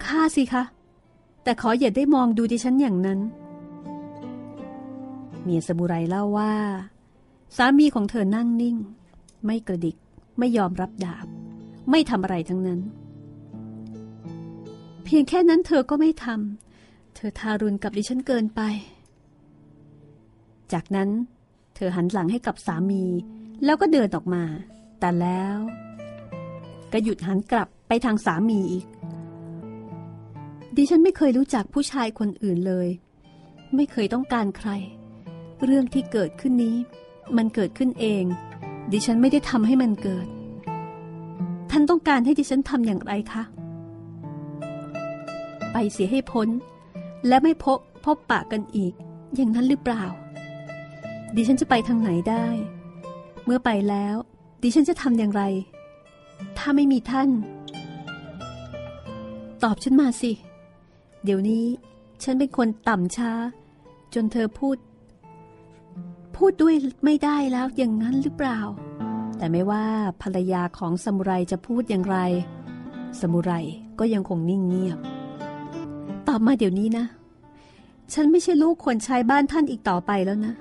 [0.06, 0.64] ฆ่าสิคะ
[1.44, 3.20] แต่ขออย่าได้มองดูดิฉันอย่างนั้น
[5.44, 6.54] เมียสมุไรเล่าว่า
[7.58, 8.76] สามีของเธอนั่งนิ่ง
[9.46, 9.98] ไม่กระดิก
[10.40, 11.28] ไม่ยอมรับดาบ
[11.90, 12.80] ไม่ทำอะไรทั้งนั้น
[15.04, 18.62] เพียงแค่นั้นเธอก็ไม่ทำ เธอทารุณกับดิฉันเกินไป
[20.74, 21.10] จากนั้น
[21.76, 23.04] เธอหันหลังให้กับสามี
[23.66, 24.44] แล้วก็เดินออกมา
[25.00, 25.58] แต่แล้ว
[26.94, 28.86] ก็หยุดหันกลับไปทางสามีอีก
[30.76, 32.88] ดิฉันไม่เคยรู้จักผู้ชายคนอื่นเลย
[33.76, 34.70] ไม่เคยต้องการใคร
[35.66, 36.78] เรื่องที่เกิดขึ้นนี้
[37.38, 38.24] มันเกิดขึ้นเอง
[38.92, 40.28] ดิฉันไม่ได้ทำให้มันเกิด
[41.72, 43.44] ท่านต้องการให้ดิฉันทำอย่างไรคะ
[45.72, 46.50] ไปเสียให้พ้น
[47.28, 48.94] และไม่พบพบปะกันอีก
[49.36, 50.04] อย่างนั้นหรือเปล่า
[51.36, 52.46] ดิฉันจะไปทางไหนได้
[53.46, 54.16] เมื่อไปแล้ว
[54.62, 55.44] ดิฉันจะทำอย่างไร
[56.58, 57.30] ถ้าไม่มีท่าน
[59.64, 60.32] ตอบฉันมาสิ
[61.24, 61.66] เดี๋ยวนี้
[62.24, 63.32] ฉันเป็นคนต่ำช้า
[64.14, 64.78] จนเธอพูด
[66.36, 66.76] พูดด้วย
[67.06, 68.60] ไม่ได้แล้วอย่างนั้นหรือเปล่า
[69.38, 69.86] แต่ไม่ว่า
[70.22, 72.18] ภรรยาของสมุไรจะพูดอย่างไร
[73.22, 73.52] สมุไร
[74.00, 75.00] ก็ยังคงนิ่งเงียบ
[76.28, 77.06] ตอบมาเดี๋ยวนี้นะ
[78.14, 80.54] ฉันไม่ใช่ลูกคนชายบ้านท่านอีกต่อไปแล้วนะ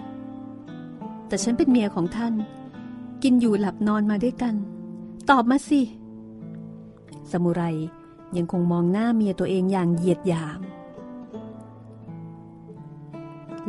[1.29, 2.35] แต่ฉันเป็นเมียของท่าน
[3.23, 4.55] กินอยู่หลับนอนมาด้วยกัน
[5.31, 5.81] ตอบมาสิ
[7.31, 7.63] สมุไร
[8.37, 10.61] ยังคงมองหน้าเมียตัวเองอย่างเหยียดหยาม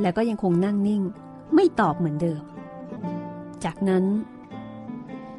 [0.01, 1.01] แล้วก็ยังคงนั่งนิ่ง
[1.53, 2.43] ไม่ตอบเหมือนเดิม
[3.63, 4.05] จากนั้น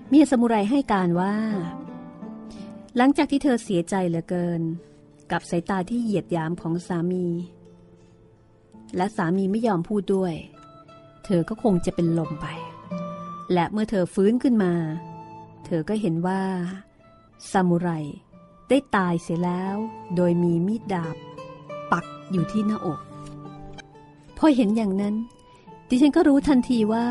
[0.08, 1.34] เมียสมุไรให้การว่า
[2.96, 4.60] หลังจากที่เธอเสียใจเหลือเกิน
[5.30, 7.26] กับสายตาที่เหยียดหยามของสามี
[8.96, 10.34] และสามีไม่ยอมพูดด้วย
[11.24, 12.46] เธอก็คงจะเป็นลมไป
[13.52, 14.74] และเมื่อเธอฟื้นขึ้นมา
[15.64, 16.42] เธอก็เห็นว่า
[17.50, 17.88] ซามูไร
[18.68, 19.76] ได้ตายเสียแล้ว
[20.16, 21.16] โดยมีมีดดาบ
[21.92, 23.00] ปักอยู่ที่หน้าอก
[24.36, 25.14] พอเห็นอย่างนั้น
[25.88, 27.06] ดิฉันก็รู้ทันทีว่า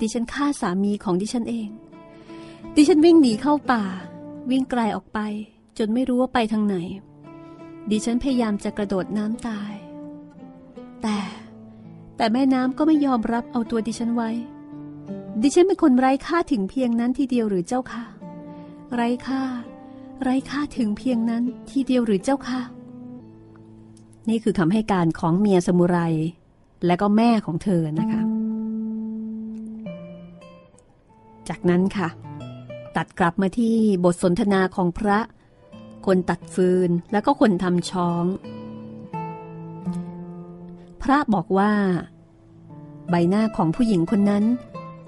[0.00, 1.68] ดิฉันฆ่าสามีของดิฉันเอง
[2.76, 3.82] ดิฉันวิ่งหนีเข้าป่า
[4.50, 5.18] วิ่งไกลออกไป
[5.78, 6.76] จนไม่รู้ว่าไปทางไหน
[7.90, 9.72] ดิฉันพยายามจะกระโดดน้ำตาย
[11.02, 11.18] แต่
[12.16, 14.30] แต่แม่น้ำก็ไม่ยอมรับเอาตัวดิฉันไว้
[15.40, 18.04] ดิฉันเป็นคนไร้ค่าถึงเพียงนั้นทีเดียวหรือเจ้าค่ะ
[18.94, 19.42] ไร้ค่า
[20.22, 22.60] ไร้ค่าถึงเพียงนั้นทีเดียวหรือเจ้าค่ะ
[24.28, 25.98] นี่คือคำให้การของเมียสมุไร
[26.86, 28.22] และก็แม่ของเธอนะคะ
[31.48, 32.08] จากนั้นค่ะ
[32.96, 35.18] ตัดกลับมาที่บทสนทนาของพระ
[36.06, 38.24] คนตัดฟืนแล้วก็คนทำช้อง
[41.02, 41.72] พระบอกว่า
[43.10, 44.44] ใบหน้าของผู้หญิงคนนั้น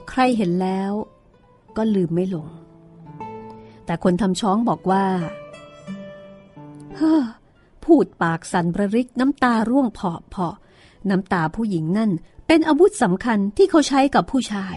[0.08, 0.92] ใครเห็นแล้ว
[1.76, 2.48] ก็ลืมไม่ลง
[3.84, 5.04] แต่คนทำช้องบอกว่า
[6.96, 7.22] เฮ้อ
[7.84, 10.54] พูดปากสั่นประริกน้ำตาร่วงเพาะเพาะ
[11.10, 12.10] น้ำตาผู้หญิงนั่น
[12.46, 14.76] เป็นอาวุธสำคัญที่เขาใช้กับผู้ชาย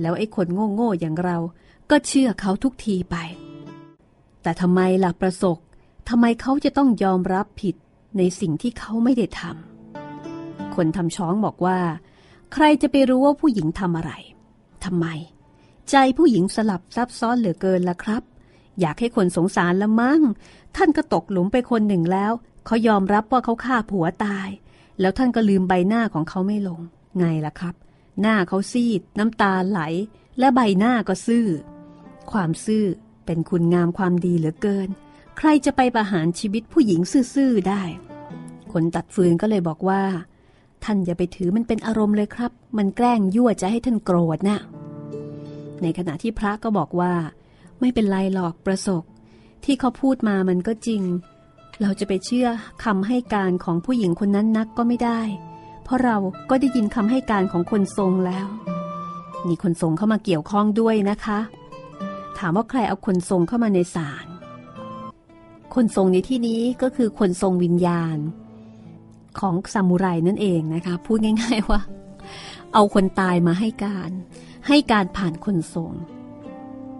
[0.00, 1.38] แล้วไอ้คนโง่ๆอย่างเรา
[1.90, 3.16] ก็เชื่อเขาทุกทีไป
[4.42, 5.58] แต่ทำไมล่ะประสก
[6.08, 7.74] ทำไมเขาจะต้องยอมรับผิด
[8.18, 11.78] ในสิ่งที่เขาไม่ได้ทำคนทำช้องบอกว่า
[12.52, 14.12] ใครจะไปรู้ว่าผู้หญิงทำอะไร
[14.84, 15.06] ทำไม
[15.90, 18.22] ใจผู้หญิงสลับซับซ้อนเหลือเกินละครับ
[18.80, 20.20] อยากให้คนสงสารละมั้ง
[20.76, 22.32] ท่านก็ตกหลุมไปคนหนึ่งแล้ว
[22.66, 24.48] เขายอมรับว่าเขาฆ่าผัวตาย
[25.00, 26.80] แล้วท่านก็ลืมใบหน้าของเขาไม่ลง
[27.18, 27.74] ไงล่ะครับ
[28.20, 29.80] หน้าเขาซีด น้ำตาไหล
[30.38, 31.46] และใบหน้าก็ซื่อ
[32.32, 32.84] ความซื่อ
[33.26, 34.88] เป็นคุณงามความดีเหลือเกิน
[35.38, 37.00] ใครจะไปประหารชีวิตผู้หญิง
[37.34, 37.82] ซื่อๆได้
[38.72, 40.02] คนตัดฟืนก็เลยบอกว่า
[40.84, 44.58] ท่านอย่าไปถือมันเป็นอารมณ์เลยครับ มันแกล้งยั่วจะให้ท่านโกรธนะ่ะ
[45.82, 47.12] ในขณะที่พระก็บอกว่า
[47.80, 49.02] ไม่เป็นไรหรอกประสบ
[49.64, 51.02] ที่เขาพูดมามันก็จริง
[51.80, 52.48] เราจะไปเชื่อ
[52.84, 55.20] คำให้การของผู้หญิงคนนั้นนักก็ไม่ได้
[55.84, 56.16] เพราะเรา
[56.50, 58.46] ก็ได้ยินคำให้การของคนทรงแล้ว
[59.48, 61.38] มีคนทรงเข้ามาเกี่ยวข้องด้วยนะคะ
[62.38, 64.26] ถามว่าใครเอาคนทรงเข้ามาในศาล
[65.74, 68.18] คนทรงในที่นี้ก็คือคนทรงวิญญาณ
[69.40, 71.80] ของซามูไรนั่นเองนะคะ พูดง่าย ๆว่า
[72.74, 74.10] เอาคนตายมาให้การ
[74.68, 75.92] ให้การผ่านคนทรง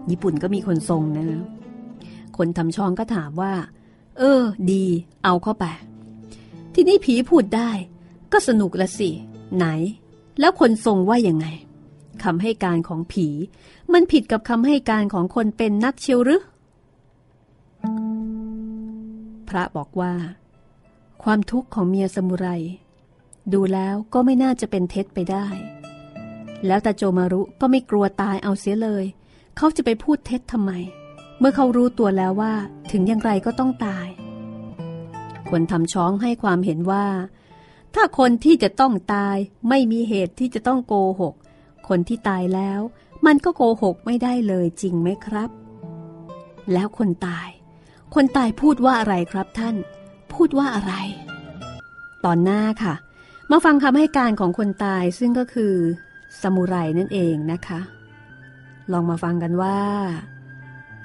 [0.09, 1.25] ญี่ปุ่นก็มีคนทรงนะ
[2.37, 3.53] คนทำช่องก็ถามว่า
[4.17, 4.85] เออ ดี
[5.23, 5.65] เอาเข้าไป
[6.73, 7.71] ที่นี่ผีพูดได้
[8.31, 9.09] ก็สนุกละสิ
[9.55, 9.65] ไหน
[10.39, 11.47] แล้วคนทรงว่ายังไง
[12.23, 13.27] คำให้การของผี
[13.93, 16.41] มันผิดกับคำให้การของคนเป็นนักเชียวหรือ
[19.49, 20.13] พระบอกว่า
[21.23, 22.47] ความทุกข์ของเมียสมุไร
[23.53, 25.47] ดูแล้วก็ไม่น่าจะเป็นเท็จไปได้
[26.67, 29.05] แล้วตาโจมารุก็ไม่กลัวตายเอาเสียเลย
[29.57, 30.71] เขาจะไปพูดเท็จทำไม
[31.39, 32.53] เมื่อเขารู้ตัวแล้วว่า
[32.91, 34.07] ถึงอย่างไรก็ต้องตาย
[35.49, 37.05] คนทำช้องให้ความเห็นว่า
[37.95, 39.37] ถ้าคนที่จะต้องตาย
[39.69, 41.33] ไม่มีเหตุที่จะต้องโกหก
[41.87, 42.79] คนที่ตายแล้ว
[43.25, 45.49] มันก็โกหกไม่ได้เลยจริงไหมครับ
[46.73, 47.49] แล้วคนตาย
[48.13, 49.75] คนตายพูดว่าอะไรครับท่าน
[50.35, 50.93] พูดว่าอะไร
[52.25, 52.95] ตอนหน้าค่ะ
[53.51, 55.73] มาฟังคำให้การของคนตายซึ่งก็คือ
[56.41, 57.79] สมุไรนั่นเองนะคะ
[58.91, 59.77] ลองมาฟังกันว่า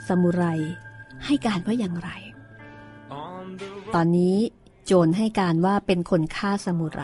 [0.08, 0.44] สมุไร
[1.24, 2.10] ให้การว่าอย่างไร
[3.94, 4.36] ตอนนี้
[4.86, 7.02] โจรให้การว่าเป็นคนฆ่าสมุไร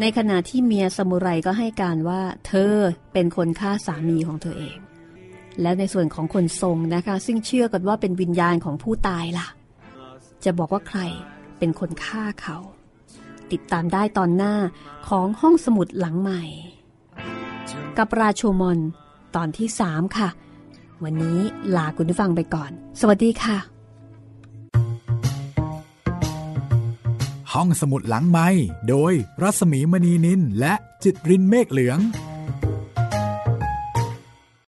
[0.00, 2.74] ในขณะที่เมียสมุไรก็ให้การว่า เธอ
[3.12, 4.78] เป็นคนฆ่าสามีของเธอเอง
[5.62, 9.48] แล้วในส่วนของคนทรงนะคะ ซึ่งเชื่อกันว่าเป็นวิญญาณของผู้ตายล่ะ
[10.44, 11.00] จะบอกว่าใคร
[11.58, 12.56] เป็นคนฆ่าเขา
[13.52, 14.54] ติดตามได้ตอนหน้า
[15.08, 16.42] ของห้องสมุดหลังใหม่
[17.98, 18.78] กับราโชมอน
[19.36, 20.28] ตอนที่สามค่ะ
[21.04, 21.38] วันนี้
[21.76, 23.56] ลาคุณผู้ฟังไปก่อน สวัสดีค่ะ
[27.52, 28.48] ห้องสมุดหลังไม้
[28.88, 31.98] โดยรัสมีมณีนินและจิตรินเมฆเหลือง